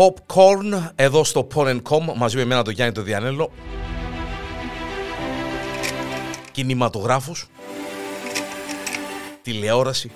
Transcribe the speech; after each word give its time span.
Popcorn 0.00 0.90
εδώ 0.94 1.24
στο 1.24 1.46
Porn.com 1.54 2.12
μαζί 2.16 2.36
με 2.36 2.42
εμένα 2.42 2.62
το 2.62 2.70
Γιάννη 2.70 2.94
το 2.94 3.02
Διανέλο. 3.02 3.52
Κινηματογράφος, 6.52 7.46
τηλεόραση, 9.42 10.10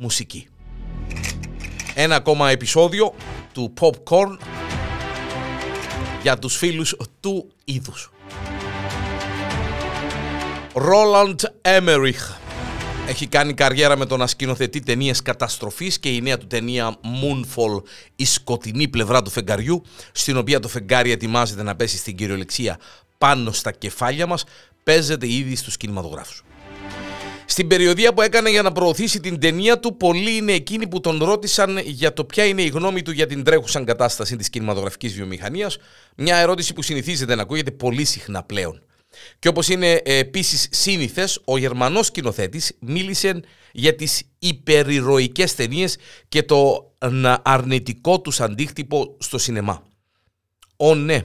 μουσική. 0.00 0.48
Ένα 1.94 2.14
ακόμα 2.16 2.50
επεισόδιο 2.50 3.14
του 3.52 3.72
Popcorn 3.80 4.38
για 6.22 6.38
τους 6.38 6.56
φίλους 6.56 6.96
του 7.20 7.50
είδους. 7.64 8.12
Roland 10.74 11.40
Emmerich 11.62 12.43
έχει 13.06 13.26
κάνει 13.26 13.54
καριέρα 13.54 13.96
με 13.96 14.06
το 14.06 14.16
να 14.16 14.26
σκηνοθετεί 14.26 14.80
ταινίες 14.80 15.22
καταστροφής 15.22 15.98
και 15.98 16.08
η 16.08 16.20
νέα 16.20 16.38
του 16.38 16.46
ταινία 16.46 16.96
Moonfall, 17.02 17.82
η 18.16 18.24
σκοτεινή 18.24 18.88
πλευρά 18.88 19.22
του 19.22 19.30
φεγγαριού, 19.30 19.82
στην 20.12 20.36
οποία 20.36 20.60
το 20.60 20.68
φεγγάρι 20.68 21.10
ετοιμάζεται 21.10 21.62
να 21.62 21.76
πέσει 21.76 21.96
στην 21.96 22.16
κυριολεξία 22.16 22.78
πάνω 23.18 23.52
στα 23.52 23.72
κεφάλια 23.72 24.26
μας, 24.26 24.44
παίζεται 24.82 25.32
ήδη 25.32 25.56
στους 25.56 25.76
κινηματογράφους. 25.76 26.44
Στην 27.46 27.68
περιοδία 27.68 28.14
που 28.14 28.22
έκανε 28.22 28.50
για 28.50 28.62
να 28.62 28.72
προωθήσει 28.72 29.20
την 29.20 29.40
ταινία 29.40 29.78
του, 29.78 29.96
πολλοί 29.96 30.36
είναι 30.36 30.52
εκείνοι 30.52 30.88
που 30.88 31.00
τον 31.00 31.24
ρώτησαν 31.24 31.78
για 31.78 32.12
το 32.12 32.24
ποια 32.24 32.44
είναι 32.44 32.62
η 32.62 32.68
γνώμη 32.68 33.02
του 33.02 33.10
για 33.10 33.26
την 33.26 33.44
τρέχουσα 33.44 33.84
κατάσταση 33.84 34.36
της 34.36 34.50
κινηματογραφικής 34.50 35.14
βιομηχανίας. 35.14 35.76
Μια 36.16 36.36
ερώτηση 36.36 36.72
που 36.72 36.82
συνηθίζεται 36.82 37.34
να 37.34 37.42
ακούγεται 37.42 37.70
πολύ 37.70 38.04
συχνά 38.04 38.42
πλέον. 38.42 38.82
Και 39.38 39.48
όπως 39.48 39.68
είναι 39.68 39.92
ε, 39.92 40.18
επίσης 40.18 40.68
σύνηθες, 40.70 41.40
ο 41.44 41.56
Γερμανός 41.56 42.06
σκηνοθέτης 42.06 42.76
μίλησε 42.80 43.40
για 43.72 43.94
τις 43.94 44.22
υπερηρωικές 44.38 45.54
ταινίες 45.54 45.96
και 46.28 46.42
το 46.42 46.92
αρνητικό 47.42 48.20
τους 48.20 48.40
αντίκτυπο 48.40 49.16
στο 49.18 49.38
σινεμά. 49.38 49.82
Ω 50.76 50.94
ναι, 50.94 51.20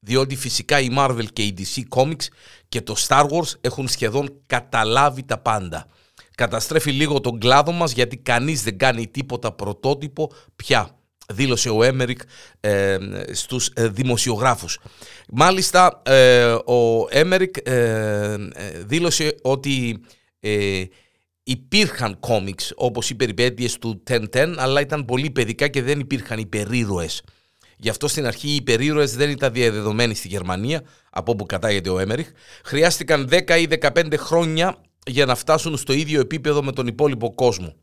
διότι 0.00 0.36
φυσικά 0.36 0.80
η 0.80 0.88
Marvel 0.98 1.26
και 1.32 1.42
η 1.42 1.54
DC 1.58 1.82
Comics 1.96 2.26
και 2.68 2.80
το 2.80 2.94
Star 3.08 3.28
Wars 3.28 3.52
έχουν 3.60 3.88
σχεδόν 3.88 4.42
καταλάβει 4.46 5.22
τα 5.22 5.38
πάντα. 5.38 5.86
Καταστρέφει 6.34 6.90
λίγο 6.90 7.20
τον 7.20 7.38
κλάδο 7.38 7.72
μας 7.72 7.92
γιατί 7.92 8.16
κανείς 8.16 8.62
δεν 8.62 8.78
κάνει 8.78 9.06
τίποτα 9.08 9.52
πρωτότυπο 9.52 10.32
πια 10.56 10.97
δήλωσε 11.32 11.68
ο 11.70 11.82
Έμερικ 11.82 12.20
ε, 12.60 12.98
στους 13.32 13.70
ε, 13.74 13.88
δημοσιογράφους. 13.88 14.78
Μάλιστα, 15.28 16.02
ε, 16.04 16.44
ο 16.52 17.06
Έμερικ 17.10 17.54
ε, 17.68 18.36
δήλωσε 18.84 19.34
ότι 19.42 20.00
υπήρχαν 21.42 22.18
κόμιξ 22.20 22.72
όπως 22.76 23.10
οι 23.10 23.14
περιπέτειες 23.14 23.78
του 23.78 24.02
10-10, 24.10 24.54
αλλά 24.56 24.80
ήταν 24.80 25.04
πολύ 25.04 25.30
παιδικά 25.30 25.68
και 25.68 25.82
δεν 25.82 26.00
υπήρχαν 26.00 26.38
υπερήρωες. 26.38 27.22
Γι' 27.76 27.88
αυτό 27.88 28.08
στην 28.08 28.26
αρχή 28.26 28.48
οι 28.48 28.54
υπερήρωες 28.54 29.16
δεν 29.16 29.30
ήταν 29.30 29.52
διαδεδομένοι 29.52 30.14
στη 30.14 30.28
Γερμανία, 30.28 30.82
από 31.10 31.32
όπου 31.32 31.46
κατάγεται 31.46 31.90
ο 31.90 31.98
Έμεριχ. 31.98 32.28
Χρειάστηκαν 32.64 33.28
10 33.30 33.60
ή 33.60 33.68
15 33.80 34.14
χρόνια 34.16 34.76
για 35.06 35.26
να 35.26 35.34
φτάσουν 35.34 35.76
στο 35.76 35.92
ίδιο 35.92 36.20
επίπεδο 36.20 36.62
με 36.62 36.72
τον 36.72 36.86
υπόλοιπο 36.86 37.34
κόσμο 37.34 37.74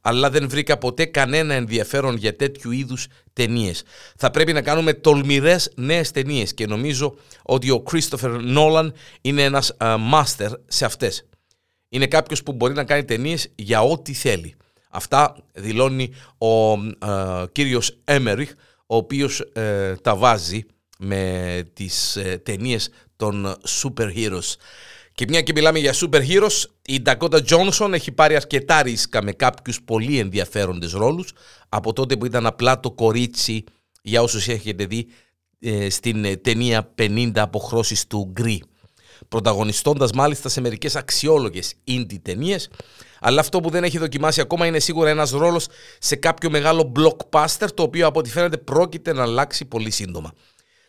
αλλά 0.00 0.30
δεν 0.30 0.48
βρήκα 0.48 0.78
ποτέ 0.78 1.04
κανένα 1.04 1.54
ενδιαφέρον 1.54 2.16
για 2.16 2.36
τέτοιου 2.36 2.70
είδους 2.70 3.06
ταινίες. 3.32 3.82
Θα 4.16 4.30
πρέπει 4.30 4.52
να 4.52 4.62
κάνουμε 4.62 4.92
τολμηρές 4.92 5.72
νέες 5.76 6.10
ταινίες 6.10 6.54
και 6.54 6.66
νομίζω 6.66 7.16
ότι 7.42 7.70
ο 7.70 7.82
Christopher 7.90 8.40
Nolan 8.56 8.90
είναι 9.20 9.42
ένας 9.42 9.76
μάστερ 9.98 10.50
σε 10.66 10.84
αυτές. 10.84 11.28
Είναι 11.88 12.06
κάποιος 12.06 12.42
που 12.42 12.52
μπορεί 12.52 12.74
να 12.74 12.84
κάνει 12.84 13.04
ταινίες 13.04 13.48
για 13.54 13.82
ό,τι 13.82 14.12
θέλει. 14.12 14.54
Αυτά 14.90 15.36
δηλώνει 15.54 16.10
ο 16.38 16.72
uh, 17.00 17.44
κύριος 17.52 17.98
Έμεριχ, 18.04 18.50
ο 18.86 18.96
οποίος 18.96 19.40
ε, 19.40 19.94
τα 20.02 20.16
βάζει 20.16 20.66
με 20.98 21.62
τις 21.72 22.16
ε, 22.16 22.38
ταινίες 22.44 22.90
των 23.16 23.56
super 23.82 24.16
heroes. 24.16 24.54
Και 25.18 25.24
μια 25.28 25.42
και 25.42 25.52
μιλάμε 25.52 25.78
για 25.78 25.94
super 25.94 26.28
heroes, 26.28 26.64
η 26.86 27.02
Dakota 27.06 27.40
Johnson 27.48 27.92
έχει 27.92 28.12
πάρει 28.12 28.36
αρκετά 28.36 28.82
ρίσκα 28.82 29.22
με 29.22 29.32
κάποιους 29.32 29.82
πολύ 29.82 30.18
ενδιαφέροντες 30.18 30.92
ρόλους 30.92 31.32
από 31.68 31.92
τότε 31.92 32.16
που 32.16 32.26
ήταν 32.26 32.46
απλά 32.46 32.80
το 32.80 32.90
κορίτσι 32.90 33.64
για 34.02 34.22
όσους 34.22 34.48
έχετε 34.48 34.86
δει 34.86 35.08
ε, 35.60 35.90
στην 35.90 36.24
ε, 36.24 36.36
ταινία 36.36 36.94
50 36.98 37.30
αποχρώσεις 37.34 38.06
του 38.06 38.30
Γκρι. 38.32 38.62
Πρωταγωνιστώντας 39.28 40.12
μάλιστα 40.12 40.48
σε 40.48 40.60
μερικές 40.60 40.96
αξιόλογες 40.96 41.74
indie 41.86 42.18
ταινίες, 42.22 42.70
αλλά 43.20 43.40
αυτό 43.40 43.60
που 43.60 43.70
δεν 43.70 43.84
έχει 43.84 43.98
δοκιμάσει 43.98 44.40
ακόμα 44.40 44.66
είναι 44.66 44.78
σίγουρα 44.78 45.10
ένας 45.10 45.30
ρόλος 45.30 45.66
σε 45.98 46.16
κάποιο 46.16 46.50
μεγάλο 46.50 46.92
blockbuster 46.96 47.68
το 47.74 47.82
οποίο 47.82 48.06
από 48.06 48.18
ό,τι 48.18 48.30
φαίνεται 48.30 48.56
πρόκειται 48.56 49.12
να 49.12 49.22
αλλάξει 49.22 49.64
πολύ 49.64 49.90
σύντομα. 49.90 50.32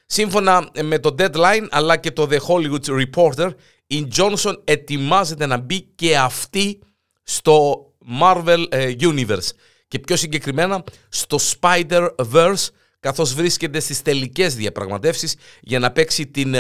Σύμφωνα 0.05 0.69
με 0.81 0.99
το 0.99 1.15
Deadline 1.17 1.67
αλλά 1.69 1.97
και 1.97 2.11
το 2.11 2.27
The 2.31 2.37
Hollywood 2.47 3.01
Reporter, 3.01 3.49
η 3.91 4.07
Johnson 4.15 4.55
ετοιμάζεται 4.63 5.45
να 5.45 5.57
μπει 5.57 5.81
και 5.81 6.17
αυτή 6.17 6.79
στο 7.23 7.85
Marvel 8.21 8.65
ε, 8.69 8.93
Universe 8.99 9.49
και 9.87 9.99
πιο 9.99 10.15
συγκεκριμένα 10.15 10.83
στο 11.09 11.37
Spider-Verse 11.39 12.67
καθώς 12.99 13.33
βρίσκεται 13.33 13.79
στις 13.79 14.01
τελικές 14.01 14.55
διαπραγματεύσεις 14.55 15.35
για 15.61 15.79
να 15.79 15.91
παίξει 15.91 16.27
την 16.27 16.55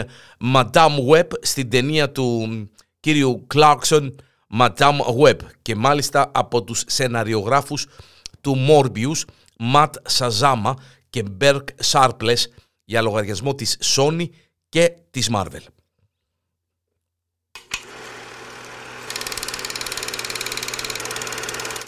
Madame 0.55 0.97
Web 1.11 1.27
στην 1.41 1.69
ταινία 1.69 2.11
του 2.11 2.47
κύριου 2.99 3.47
Clarkson 3.53 4.09
Madame 4.59 4.99
Web 5.23 5.37
και 5.61 5.75
μάλιστα 5.75 6.31
από 6.33 6.63
τους 6.63 6.83
σεναριογράφους 6.87 7.87
του 8.41 8.57
Morbius 8.69 9.23
Matt 9.73 9.91
Sazama 10.17 10.73
και 11.09 11.23
Berk 11.41 11.63
Sharpless 11.91 12.43
για 12.83 13.01
λογαριασμό 13.01 13.55
της 13.55 13.77
Sony 13.95 14.29
και 14.69 14.93
της 15.11 15.29
Marvel. 15.33 15.78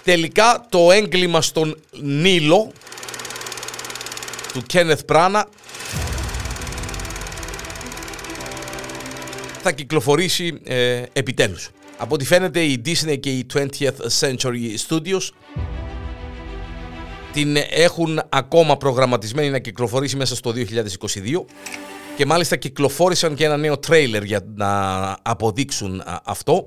Τελικά 0.03 0.66
το 0.69 0.91
έγκλημα 0.91 1.41
στον 1.41 1.78
Νίλο 2.01 2.72
του 4.53 4.62
Κένεθ 4.62 5.03
Πράνα 5.03 5.47
θα 9.62 9.72
κυκλοφορήσει 9.72 10.59
ε, 10.63 11.03
επιτέλους. 11.13 11.69
Από 11.97 12.13
ό,τι 12.13 12.25
φαίνεται 12.25 12.62
η 12.63 12.81
Disney 12.85 13.19
και 13.19 13.29
η 13.29 13.45
20th 13.53 14.19
Century 14.19 14.75
Studios 14.88 15.29
την 17.33 17.56
έχουν 17.69 18.22
ακόμα 18.29 18.78
προγραμματισμένη 18.78 19.50
να 19.50 19.59
κυκλοφορήσει 19.59 20.16
μέσα 20.16 20.35
στο 20.35 20.53
2022 20.56 20.57
και 22.16 22.25
μάλιστα 22.25 22.56
κυκλοφόρησαν 22.56 23.35
και 23.35 23.45
ένα 23.45 23.57
νέο 23.57 23.78
τρέιλερ 23.79 24.23
για 24.23 24.41
να 24.56 25.18
αποδείξουν 25.22 26.03
αυτό. 26.23 26.66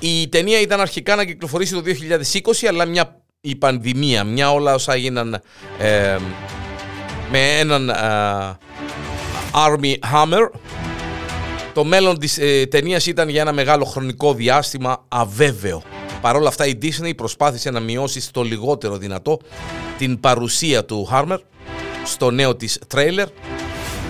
Η 0.00 0.28
ταινία 0.28 0.60
ήταν 0.60 0.80
αρχικά 0.80 1.16
να 1.16 1.24
κυκλοφορήσει 1.24 1.74
το 1.74 1.82
2020, 1.82 2.66
αλλά 2.68 2.84
μια, 2.84 3.20
η 3.40 3.56
πανδημία, 3.56 4.24
μια 4.24 4.52
όλα 4.52 4.74
όσα 4.74 4.92
έγιναν 4.92 5.42
ε, 5.78 6.16
με 7.30 7.58
έναν 7.58 7.88
ε, 7.88 7.94
Army 9.52 9.94
Hammer. 10.12 10.50
Το 11.74 11.84
μέλλον 11.84 12.18
της 12.18 12.38
ε, 12.38 12.66
ταινίας 12.66 13.06
ήταν 13.06 13.28
για 13.28 13.40
ένα 13.40 13.52
μεγάλο 13.52 13.84
χρονικό 13.84 14.34
διάστημα 14.34 15.04
αβέβαιο. 15.08 15.82
Παρ' 16.20 16.36
όλα 16.36 16.48
αυτά 16.48 16.66
η 16.66 16.78
Disney 16.82 17.16
προσπάθησε 17.16 17.70
να 17.70 17.80
μειώσει 17.80 18.20
στο 18.20 18.42
λιγότερο 18.42 18.96
δυνατό 18.96 19.40
την 19.98 20.20
παρουσία 20.20 20.84
του 20.84 21.08
Hammer 21.12 21.38
στο 22.04 22.30
νέο 22.30 22.56
της 22.56 22.78
τρέιλερ, 22.86 23.28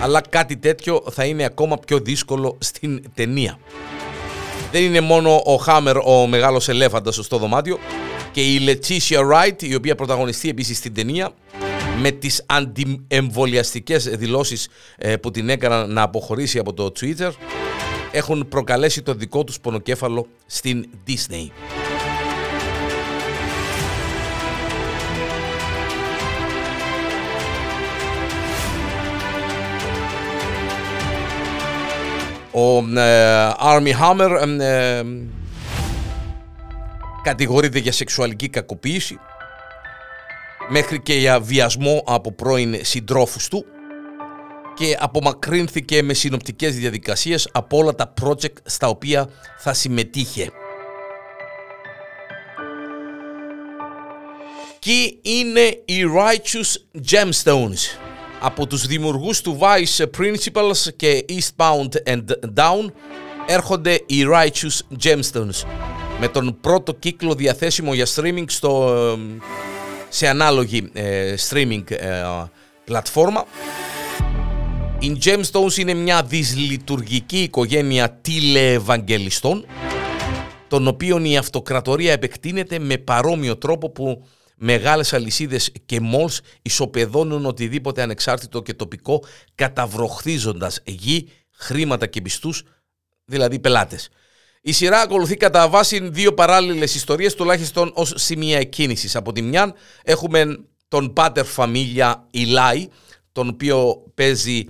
αλλά 0.01 0.21
κάτι 0.21 0.57
τέτοιο 0.57 1.03
θα 1.11 1.25
είναι 1.25 1.43
ακόμα 1.43 1.77
πιο 1.77 1.99
δύσκολο 1.99 2.57
στην 2.59 3.03
ταινία. 3.13 3.59
Δεν 4.75 4.83
είναι 4.83 5.01
μόνο 5.01 5.41
ο 5.45 5.55
Χάμερ 5.55 5.97
ο 5.97 6.27
μεγάλος 6.27 6.69
ελέφαντας 6.69 7.15
στο 7.15 7.37
δωμάτιο 7.37 7.79
και 8.31 8.41
η 8.41 8.59
Leticia 8.67 9.17
Wright 9.17 9.63
η 9.63 9.75
οποία 9.75 9.95
πρωταγωνιστεί 9.95 10.49
επίσης 10.49 10.77
στην 10.77 10.93
ταινία 10.93 11.31
με 12.01 12.11
τις 12.11 12.45
αντιεμβολιαστικές 12.45 14.03
δηλώσεις 14.03 14.67
ε, 14.97 15.15
που 15.15 15.31
την 15.31 15.49
έκαναν 15.49 15.93
να 15.93 16.01
αποχωρήσει 16.01 16.59
από 16.59 16.73
το 16.73 16.91
Twitter 16.99 17.31
έχουν 18.11 18.47
προκαλέσει 18.47 19.01
το 19.01 19.13
δικό 19.13 19.43
τους 19.43 19.59
πονοκέφαλο 19.59 20.27
στην 20.45 20.89
Disney. 21.07 21.74
Ο 32.55 32.99
ε, 32.99 33.51
Army 33.59 33.91
Hammer 34.01 34.59
ε, 34.59 35.03
κατηγορείται 37.23 37.79
για 37.79 37.91
σεξουαλική 37.91 38.49
κακοποίηση 38.49 39.19
μέχρι 40.69 41.01
και 41.01 41.13
για 41.13 41.39
βιασμό 41.39 42.03
από 42.07 42.31
πρώην 42.31 42.75
συντρόφους 42.81 43.47
του 43.47 43.65
και 44.75 44.97
απομακρύνθηκε 44.99 46.03
με 46.03 46.13
συνοπτικές 46.13 46.75
διαδικασίες 46.75 47.49
από 47.51 47.77
όλα 47.77 47.95
τα 47.95 48.13
project 48.21 48.55
στα 48.63 48.87
οποία 48.87 49.29
θα 49.57 49.73
συμμετείχε. 49.73 50.51
Ποιοι 54.79 55.19
είναι 55.21 55.81
οι 55.85 56.03
Righteous 56.15 57.01
Gemstones 57.11 58.14
από 58.39 58.67
τους 58.67 58.85
δημιουργούς 58.85 59.41
του 59.41 59.59
Vice 59.61 60.05
Principles 60.17 60.93
και 60.95 61.25
Eastbound 61.29 62.13
and 62.13 62.23
Down 62.55 62.91
έρχονται 63.45 63.93
οι 64.05 64.25
Righteous 64.33 65.03
Gemstones 65.03 65.67
με 66.19 66.27
τον 66.27 66.57
πρώτο 66.61 66.93
κύκλο 66.93 67.35
διαθέσιμο 67.35 67.93
για 67.93 68.07
streaming 68.15 68.45
στο, 68.47 68.95
σε 70.09 70.27
ανάλογη 70.27 70.89
ε, 70.93 71.33
streaming 71.49 71.91
ε, 71.91 72.23
πλατφόρμα. 72.85 73.45
Οι 74.99 75.17
Gemstones 75.25 75.77
είναι 75.77 75.93
μια 75.93 76.23
δυσλειτουργική 76.23 77.41
οικογένεια 77.41 78.09
τηλεευαγγελιστών 78.21 79.65
των 80.67 80.87
οποίων 80.87 81.25
η 81.25 81.37
αυτοκρατορία 81.37 82.11
επεκτείνεται 82.11 82.79
με 82.79 82.97
παρόμοιο 82.97 83.57
τρόπο 83.57 83.89
που 83.89 84.25
μεγάλες 84.55 85.13
αλυσίδες 85.13 85.71
και 85.85 85.99
malls 86.01 86.37
ισοπεδώνουν 86.61 87.45
οτιδήποτε 87.45 88.01
ανεξάρτητο 88.01 88.61
και 88.61 88.73
τοπικό 88.73 89.23
καταβροχθίζοντας 89.55 90.81
γη, 90.85 91.29
χρήματα 91.51 92.05
και 92.05 92.21
πιστούς, 92.21 92.63
δηλαδή 93.25 93.59
πελάτες. 93.59 94.09
Η 94.61 94.71
σειρά 94.71 94.99
ακολουθεί 94.99 95.35
κατά 95.35 95.69
βάση 95.69 96.09
δύο 96.09 96.33
παράλληλες 96.33 96.95
ιστορίες 96.95 97.35
τουλάχιστον 97.35 97.91
ως 97.95 98.13
σημεία 98.15 98.57
εκκίνησης. 98.57 99.15
Από 99.15 99.31
τη 99.31 99.41
μια 99.41 99.73
έχουμε 100.03 100.65
τον 100.87 101.13
πάτερ 101.13 101.45
φαμίλια 101.45 102.27
Ιλάι, 102.31 102.87
τον 103.31 103.47
οποίο 103.47 104.03
παίζει 104.13 104.65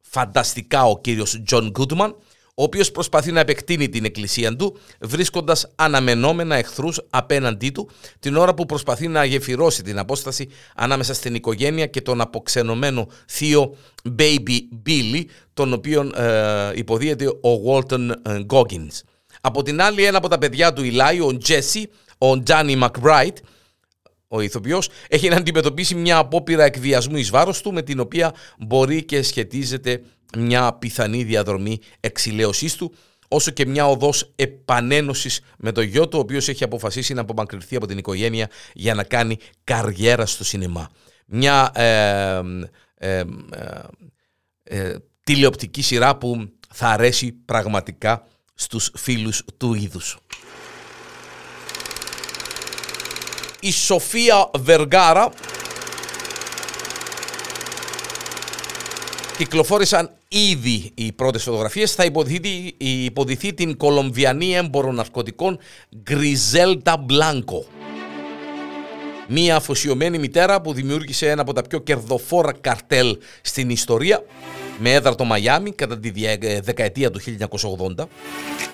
φανταστικά 0.00 0.84
ο 0.84 0.98
κύριος 0.98 1.42
Τζον 1.44 1.70
Γκούντμαν, 1.70 2.16
ο 2.54 2.62
οποίος 2.62 2.90
προσπαθεί 2.90 3.32
να 3.32 3.40
επεκτείνει 3.40 3.88
την 3.88 4.04
εκκλησία 4.04 4.56
του, 4.56 4.78
βρίσκοντας 5.00 5.72
αναμενόμενα 5.74 6.56
εχθρούς 6.56 7.00
απέναντί 7.10 7.70
του, 7.70 7.90
την 8.18 8.36
ώρα 8.36 8.54
που 8.54 8.66
προσπαθεί 8.66 9.08
να 9.08 9.24
γεφυρώσει 9.24 9.82
την 9.82 9.98
απόσταση 9.98 10.48
ανάμεσα 10.74 11.14
στην 11.14 11.34
οικογένεια 11.34 11.86
και 11.86 12.00
τον 12.00 12.20
αποξενωμένο 12.20 13.08
θείο 13.28 13.76
Baby 14.18 14.58
Billy, 14.86 15.24
τον 15.54 15.72
οποίον 15.72 16.12
ε, 16.16 16.72
υποδύεται 16.74 17.26
ο 17.26 17.62
Walton 17.66 18.10
Goggins. 18.46 19.00
Από 19.40 19.62
την 19.62 19.80
άλλη, 19.80 20.04
ένα 20.04 20.18
από 20.18 20.28
τα 20.28 20.38
παιδιά 20.38 20.72
του 20.72 20.84
Ιλάι, 20.84 21.20
ο 21.20 21.36
Τζέσι, 21.36 21.90
ο 22.18 22.42
Τζάνι 22.42 22.76
Μακμπράιτ, 22.76 23.36
ο 24.28 24.40
ηθοποιός, 24.40 24.88
έχει 25.08 25.28
να 25.28 25.36
αντιμετωπίσει 25.36 25.94
μια 25.94 26.18
απόπειρα 26.18 26.64
εκβιασμού 26.64 27.16
εις 27.16 27.30
βάρος 27.30 27.60
του, 27.60 27.72
με 27.72 27.82
την 27.82 28.00
οποία 28.00 28.34
μπορεί 28.58 29.04
και 29.04 29.22
σχετίζεται 29.22 30.02
μια 30.36 30.72
πιθανή 30.72 31.22
διαδρομή 31.22 31.78
εξηλαίωσής 32.00 32.76
του, 32.76 32.94
όσο 33.28 33.50
και 33.50 33.66
μια 33.66 33.86
οδός 33.86 34.32
επανένωσης 34.36 35.40
με 35.58 35.72
το 35.72 35.82
γιο 35.82 36.08
του, 36.08 36.18
ο 36.18 36.20
οποίος 36.20 36.48
έχει 36.48 36.64
αποφασίσει 36.64 37.14
να 37.14 37.20
απομακρυνθεί 37.20 37.76
από 37.76 37.86
την 37.86 37.98
οικογένεια 37.98 38.50
για 38.72 38.94
να 38.94 39.02
κάνει 39.02 39.38
καριέρα 39.64 40.26
στο 40.26 40.44
σινεμά. 40.44 40.90
Μια 41.26 41.70
ε, 41.74 42.40
ε, 42.94 43.24
ε, 44.62 44.96
τηλεοπτική 45.24 45.82
σειρά 45.82 46.16
που 46.16 46.48
θα 46.74 46.88
αρέσει 46.88 47.32
πραγματικά 47.32 48.26
στους 48.54 48.90
φίλους 48.96 49.44
του 49.56 49.74
είδους. 49.74 50.18
Η 53.60 53.72
Σοφία 53.72 54.50
Βεργάρα 54.58 55.32
κυκλοφόρησαν 59.36 60.10
ήδη 60.34 60.90
οι 60.94 61.12
πρώτες 61.12 61.42
φωτογραφίες 61.42 61.92
θα 61.92 62.04
υποδηθεί, 62.04 62.74
υποδηθεί 62.78 63.54
την 63.54 63.76
Κολομβιανή 63.76 64.54
έμπορο 64.54 64.92
ναρκωτικών 64.92 65.58
Γκριζέλτα 66.02 66.96
Μπλάνκο. 66.96 67.66
Μία 69.28 69.56
αφοσιωμένη 69.56 70.18
μητέρα 70.18 70.60
που 70.60 70.72
δημιούργησε 70.72 71.30
ένα 71.30 71.42
από 71.42 71.52
τα 71.52 71.62
πιο 71.62 71.78
κερδοφόρα 71.78 72.52
καρτέλ 72.52 73.18
στην 73.42 73.70
ιστορία 73.70 74.24
με 74.78 74.92
έδρα 74.92 75.14
το 75.14 75.24
Μαϊάμι 75.24 75.70
κατά 75.72 75.98
τη 75.98 76.24
ε, 76.24 76.60
δεκαετία 76.60 77.10
του 77.10 77.20
1980 77.96 78.04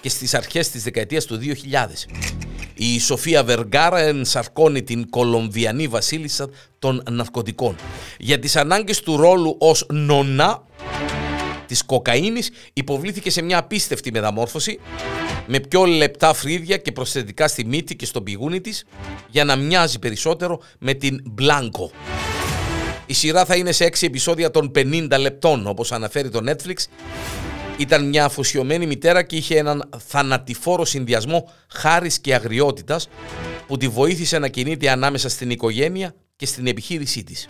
και 0.01 0.09
στις 0.09 0.35
αρχές 0.35 0.71
της 0.71 0.83
δεκαετίας 0.83 1.25
του 1.25 1.39
2000. 1.43 1.47
Η 2.75 3.01
Σοφία 3.01 3.45
Βεργάρα 3.45 3.99
ενσαρκώνει 3.99 4.83
την 4.83 5.11
Κολομβιανή 5.11 5.87
βασίλισσα 5.87 6.49
των 6.79 7.03
ναρκωτικών. 7.11 7.77
Για 8.19 8.39
τις 8.39 8.57
ανάγκες 8.57 9.01
του 9.01 9.17
ρόλου 9.17 9.57
ως 9.59 9.87
νονά 9.91 10.63
της 11.71 11.85
κοκαίνης 11.85 12.51
υποβλήθηκε 12.73 13.31
σε 13.31 13.43
μια 13.43 13.59
απίστευτη 13.59 14.13
μεταμόρφωση 14.13 14.79
με 15.47 15.61
πιο 15.61 15.85
λεπτά 15.85 16.35
φρύδια 16.35 16.77
και 16.77 16.93
προσθετικά 16.93 17.49
στη 17.49 17.67
μύτη 17.67 17.97
και 17.97 18.07
στο 18.07 18.23
πηγούνι 18.23 18.61
της 18.61 18.85
για 19.29 19.45
να 19.45 19.57
μοιάζει 19.57 19.99
περισσότερο 19.99 20.61
με 20.79 20.95
την 20.95 21.21
Μπλάνκο. 21.25 21.91
Η 23.07 23.13
σειρά 23.13 23.45
θα 23.45 23.57
είναι 23.57 23.73
σε 23.73 23.85
6 23.85 24.07
επεισόδια 24.07 24.51
των 24.51 24.71
50 24.75 25.07
λεπτών 25.19 25.67
όπως 25.67 25.93
αναφέρει 25.93 26.29
το 26.29 26.41
Netflix. 26.51 26.77
Ήταν 27.79 28.09
μια 28.09 28.25
αφοσιωμένη 28.25 28.87
μητέρα 28.87 29.23
και 29.23 29.37
είχε 29.37 29.59
έναν 29.59 29.89
θανατηφόρο 30.07 30.85
συνδυασμό 30.85 31.51
χάρης 31.69 32.19
και 32.21 32.35
αγριότητας 32.35 33.09
που 33.67 33.77
τη 33.77 33.89
βοήθησε 33.89 34.39
να 34.39 34.49
κινείται 34.49 34.91
ανάμεσα 34.91 35.29
στην 35.29 35.51
οικογένεια 35.51 36.15
και 36.37 36.47
στην 36.47 36.67
επιχείρησή 36.67 37.25
της. 37.25 37.49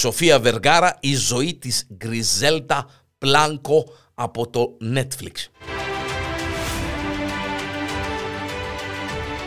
Σοφία 0.00 0.40
Βεργάρα, 0.40 0.96
η 1.00 1.14
ζωή 1.14 1.54
της 1.54 1.86
Γκριζέλτα 1.96 2.90
Πλάνκο 3.18 3.84
από 4.14 4.50
το 4.50 4.76
Netflix. 4.94 5.48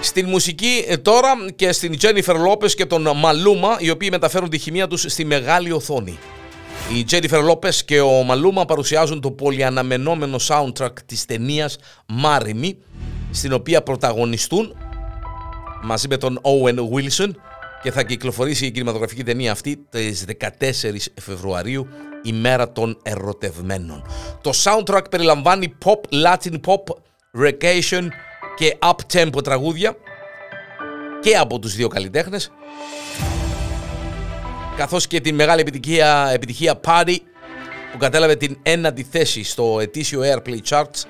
Στην 0.02 0.30
μουσική 0.30 0.86
ε, 0.88 0.98
τώρα 0.98 1.30
και 1.56 1.72
στην 1.72 1.98
Τζένιφερ 1.98 2.40
Λόπε 2.40 2.68
και 2.68 2.86
τον 2.86 3.18
Μαλούμα, 3.18 3.78
οι 3.80 3.90
οποίοι 3.90 4.08
μεταφέρουν 4.12 4.50
τη 4.50 4.58
χημεία 4.58 4.88
τους 4.88 5.02
στη 5.02 5.26
μεγάλη 5.26 5.72
οθόνη. 5.72 6.18
Η 6.98 7.04
Τζένιφερ 7.04 7.44
Λόπε 7.44 7.70
και 7.86 8.02
ο 8.02 8.24
Μαλούμα 8.24 8.66
παρουσιάζουν 8.66 9.22
το 9.22 9.32
πολυαναμενόμενο 9.32 10.40
soundtrack 10.48 10.94
της 11.06 11.26
ταινίας 11.26 11.78
Μάριμι, 12.08 12.78
στην 13.32 13.54
οποία 13.54 13.84
πρωταγωνιστούν 13.84 14.76
μαζί 15.84 16.08
με 16.08 16.18
τον 16.18 16.42
Owen 16.42 16.76
Wilson 16.76 17.32
και 17.84 17.92
θα 17.92 18.04
κυκλοφορήσει 18.04 18.66
η 18.66 18.72
κινηματογραφική 18.72 19.24
ταινία 19.24 19.52
αυτή 19.52 19.86
τις 19.90 20.26
14 20.40 20.50
Φεβρουαρίου, 21.22 21.88
η 22.24 22.34
μέρα 22.34 22.72
των 22.72 23.00
ερωτευμένων. 23.04 24.08
Το 24.42 24.52
soundtrack 24.64 25.10
περιλαμβάνει 25.10 25.78
pop, 25.86 26.24
latin 26.26 26.60
pop, 26.66 26.96
vacation 27.44 28.08
και 28.56 28.78
up-tempo 28.80 29.44
τραγούδια 29.44 29.96
και 31.22 31.38
από 31.38 31.60
τους 31.60 31.76
δύο 31.76 31.88
καλλιτέχνες 31.88 32.52
καθώς 34.78 35.08
και 35.08 35.22
την 35.22 35.36
μεγάλη 35.36 35.62
επιτυχία, 35.62 36.30
επιτυχία 36.34 36.80
Party 36.86 37.16
που 37.92 37.98
κατέλαβε 37.98 38.36
την 38.36 38.58
ένατη 38.62 39.04
θέση 39.12 39.44
στο 39.44 39.78
ετήσιο 39.80 40.22
Airplay 40.22 40.58
Charts 40.70 41.04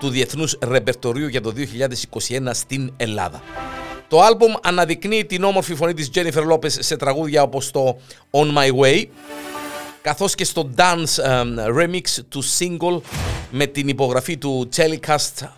του 0.00 0.08
Διεθνούς 0.08 0.58
Ρεπερτορίου 0.62 1.28
για 1.28 1.40
το 1.40 1.52
2021 2.28 2.50
στην 2.52 2.92
Ελλάδα. 2.96 3.42
Το 4.08 4.20
άλμπουμ 4.20 4.52
αναδεικνύει 4.62 5.24
την 5.24 5.44
όμορφη 5.44 5.74
φωνή 5.74 5.94
της 5.94 6.10
Jennifer 6.14 6.52
Lopez 6.52 6.70
σε 6.70 6.96
τραγούδια 6.96 7.42
όπως 7.42 7.70
το 7.70 7.98
On 8.30 8.56
My 8.56 8.70
Way 8.82 9.04
καθώς 10.02 10.34
και 10.34 10.44
στο 10.44 10.70
dance 10.76 11.24
um, 11.28 11.78
remix 11.78 12.02
του 12.28 12.42
single 12.58 13.00
με 13.50 13.66
την 13.66 13.88
υπογραφή 13.88 14.36
του 14.36 14.68
Telecast 14.76 15.48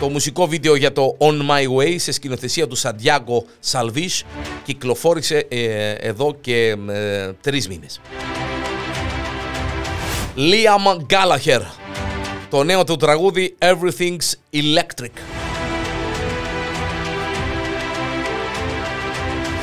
το 0.00 0.08
μουσικό 0.08 0.46
βίντεο 0.46 0.74
για 0.74 0.92
το 0.92 1.16
On 1.18 1.50
My 1.50 1.78
Way 1.78 1.94
σε 1.98 2.12
σκηνοθεσία 2.12 2.66
του 2.66 2.76
Σαντιάγκο 2.76 3.44
Σαλβίς 3.60 4.24
κυκλοφόρησε 4.64 5.46
ε, 5.48 5.90
εδώ 5.90 6.36
και 6.40 6.76
ε, 6.88 7.32
τρεις 7.40 7.68
μήνες. 7.68 8.00
Liam 10.36 11.00
Gallagher 11.12 11.62
το 12.50 12.64
νέο 12.64 12.84
του 12.84 12.96
τραγούδι 12.96 13.54
Everything's 13.58 14.32
Electric 14.52 15.35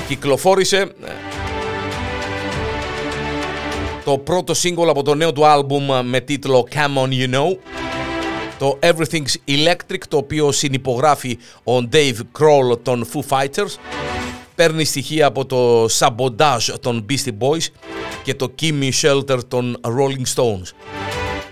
κυκλοφόρησε 0.08 0.78
ε, 0.78 1.12
το 4.06 4.18
πρώτο 4.18 4.54
σύγκολ 4.54 4.90
από 4.90 5.04
το 5.04 5.16
νέο 5.16 5.34
του 5.34 5.46
άλμπουμ 5.46 5.88
με 6.04 6.20
τίτλο 6.20 6.68
Come 6.72 7.04
On 7.04 7.10
You 7.10 7.36
Know 7.36 7.58
το 8.60 8.80
Everything's 8.82 9.36
Electric 9.48 10.02
το 10.08 10.18
οποίο 10.18 10.52
συνυπογράφει 10.52 11.38
ο 11.64 11.88
Dave 11.92 12.20
Kroll 12.40 12.80
των 12.84 13.08
Foo 13.14 13.20
Fighters 13.30 13.78
παίρνει 14.56 14.84
στοιχεία 14.84 15.26
από 15.26 15.46
το 15.46 15.86
Sabotage 15.86 16.80
των 16.82 17.06
Beastie 17.10 17.38
Boys 17.40 17.68
και 18.24 18.36
το 18.36 18.54
Kimmy 18.62 18.90
Shelter 19.02 19.40
των 19.48 19.78
Rolling 19.82 20.36
Stones. 20.36 21.03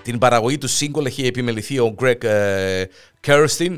Την 0.04 0.18
παραγωγή 0.18 0.58
του 0.58 0.70
single 0.70 1.06
έχει 1.06 1.26
επιμεληθεί 1.26 1.80
ο 1.80 1.96
Greg 2.02 2.24
ε, 2.24 2.84
Kirsten, 3.28 3.78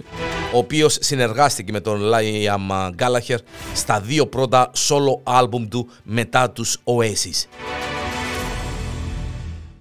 ο 0.53 0.58
οποίος 0.58 0.98
συνεργάστηκε 1.01 1.72
με 1.72 1.80
τον 1.80 2.01
Liam 2.13 2.89
Gallagher 3.00 3.38
στα 3.74 4.00
δύο 4.00 4.27
πρώτα 4.27 4.72
solo 4.75 5.39
album 5.42 5.68
του 5.70 5.89
μετά 6.03 6.50
τους 6.50 6.77
Oasis. 6.84 7.48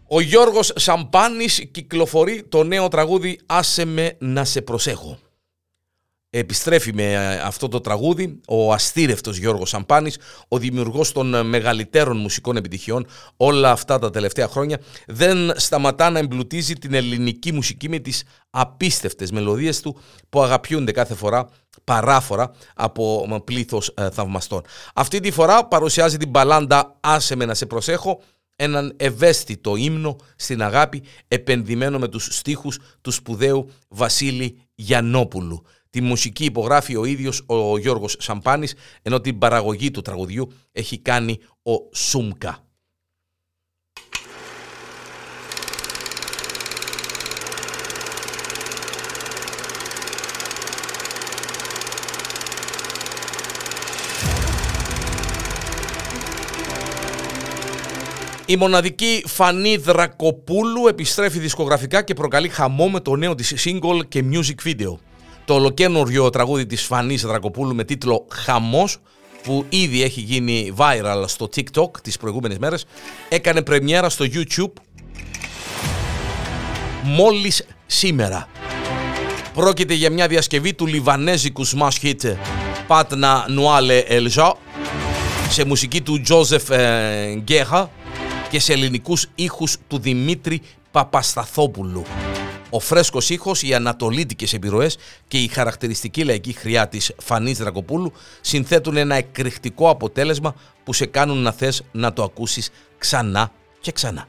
Ο 0.07 0.21
Γιώργος 0.21 0.73
Σαμπάνης 0.77 1.69
κυκλοφορεί 1.71 2.45
το 2.49 2.63
νέο 2.63 2.89
τραγούδι 2.89 3.39
«Άσε 3.47 3.85
με 3.85 4.17
να 4.19 4.45
σε 4.45 4.63
προσέχω». 4.63 5.19
Επιστρέφει 6.35 6.95
με 6.95 7.12
ε, 7.12 7.41
αυτό 7.41 7.69
το 7.69 7.81
τραγούδι 7.81 8.41
ο 8.49 8.73
αστήρευτος 8.73 9.37
Γιώργος 9.37 9.69
Σαμπάνης, 9.69 10.19
ο 10.49 10.59
δημιουργός 10.59 11.12
των 11.12 11.35
ε, 11.35 11.43
μεγαλύτερων 11.43 12.17
μουσικών 12.17 12.57
επιτυχιών 12.57 13.07
όλα 13.37 13.71
αυτά 13.71 13.99
τα 13.99 14.11
τελευταία 14.11 14.49
χρόνια, 14.49 14.81
δεν 15.07 15.53
σταματά 15.57 16.11
να 16.11 16.19
εμπλουτίζει 16.19 16.75
την 16.75 16.95
ελληνική 16.95 17.53
μουσική 17.53 17.89
με 17.89 17.99
τις 17.99 18.25
απίστευτες 18.51 19.31
μελωδίες 19.31 19.81
του 19.81 19.97
που 20.29 20.43
αγαπιούνται 20.43 20.93
κάθε 20.93 21.15
φορά 21.15 21.49
παράφορα 21.85 22.51
από 22.75 23.43
πλήθος 23.45 23.95
ε, 23.97 24.11
θαυμαστών. 24.11 24.62
Αυτή 24.95 25.21
τη 25.21 25.31
φορά 25.31 25.67
παρουσιάζει 25.67 26.17
την 26.17 26.29
μπαλάντα 26.29 26.97
«Άσε 27.01 27.37
με 27.37 27.45
να 27.45 27.55
σε 27.55 27.67
προσέχω» 27.67 28.21
έναν 28.57 28.95
ευαίσθητο 28.97 29.77
ύμνο 29.77 30.17
στην 30.37 30.62
αγάπη 30.62 31.03
επενδυμένο 31.29 31.99
με 31.99 32.09
τους 32.09 32.29
στίχους 32.31 32.79
του 33.01 33.11
σπουδαίου 33.11 33.71
Βασίλη 33.89 34.61
Γιαννόπουλου. 34.75 35.65
Τη 35.93 36.01
μουσική 36.01 36.45
υπογράφει 36.45 36.97
ο 36.97 37.05
ίδιος 37.05 37.43
ο 37.47 37.79
Γιώργος 37.79 38.17
Σαμπάνης, 38.19 38.75
ενώ 39.03 39.21
την 39.21 39.39
παραγωγή 39.39 39.91
του 39.91 40.01
τραγουδιού 40.01 40.53
έχει 40.73 40.99
κάνει 40.99 41.39
ο 41.63 41.73
Σούμκα. 41.93 42.59
Η 58.47 58.57
μοναδική 58.57 59.23
Φανή 59.27 59.77
Δρακοπούλου 59.77 60.87
επιστρέφει 60.87 61.39
δισκογραφικά 61.39 62.03
και 62.03 62.15
προκαλεί 62.15 62.49
χαμό 62.49 62.89
με 62.89 63.01
το 63.01 63.17
νέο 63.17 63.35
της 63.35 63.69
single 63.69 64.09
και 64.09 64.25
music 64.31 64.69
video. 64.69 65.12
Το 65.45 65.55
ολοκένουργιο 65.55 66.31
τραγούδι 66.31 66.67
της 66.67 66.83
Φανής 66.83 67.23
Δρακοπούλου 67.23 67.75
με 67.75 67.85
τίτλο 67.85 68.27
«Χαμός» 68.33 68.99
που 69.43 69.65
ήδη 69.69 70.03
έχει 70.03 70.21
γίνει 70.21 70.75
viral 70.77 71.25
στο 71.27 71.49
TikTok 71.55 72.01
τις 72.03 72.17
προηγούμενες 72.17 72.59
μέρες 72.59 72.85
έκανε 73.29 73.63
πρεμιέρα 73.63 74.09
στο 74.09 74.25
YouTube 74.35 74.73
μόλις 77.03 77.67
σήμερα. 77.87 78.49
Πρόκειται 79.55 79.95
για 79.95 80.11
μια 80.11 80.27
διασκευή 80.27 80.75
του 80.75 80.87
λιβανέζικου 80.87 81.67
smash 81.67 82.03
hit 82.03 82.37
Patna 82.89 83.45
Noale 83.59 84.03
Elja 84.09 84.53
σε 85.49 85.65
μουσική 85.65 86.01
του 86.01 86.23
Joseph 86.29 86.77
Γκέχα 87.37 87.91
και 88.51 88.61
σε 88.61 88.73
ελληνικούς 88.73 89.27
ήχους 89.35 89.77
του 89.89 89.99
Δημήτρη 89.99 90.61
Παπασταθόπουλου. 90.91 92.03
Ο 92.75 92.79
φρέσκος 92.81 93.31
ήχος, 93.31 93.62
οι 93.62 93.75
ανατολίτικες 93.75 94.52
επιρροές 94.52 94.97
και 95.29 95.38
η 95.38 95.49
χαρακτηριστική 95.49 96.25
λαϊκή 96.25 96.52
χρειά 96.52 96.88
της 96.88 97.12
Φανής 97.19 97.59
Δρακοπούλου 97.59 98.12
συνθέτουν 98.41 98.97
ένα 98.97 99.14
εκρηκτικό 99.14 99.91
αποτέλεσμα 99.91 100.55
που 100.85 100.93
σε 100.93 101.07
κάνουν 101.07 101.38
να 101.38 101.52
θες 101.52 101.83
να 101.93 102.12
το 102.12 102.23
ακούσεις 102.23 102.71
ξανά 102.99 103.52
και 103.81 103.93
ξανά. 103.93 104.26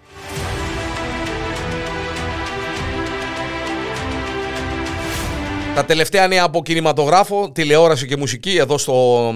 Τα 5.75 5.85
τελευταία 5.85 6.27
νέα 6.27 6.43
από 6.43 6.63
κινηματογράφο, 6.63 7.51
τηλεόραση 7.51 8.05
και 8.07 8.17
μουσική 8.17 8.57
εδώ 8.57 8.77
στο 8.77 9.29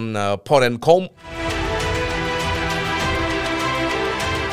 Porn.com 0.49 1.09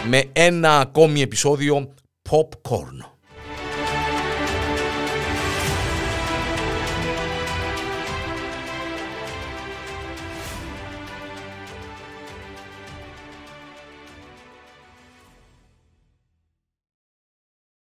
με 0.09 0.25
ένα 0.33 0.79
ακόμη 0.79 1.21
επεισόδιο 1.21 1.95
Popcorn. 2.31 3.14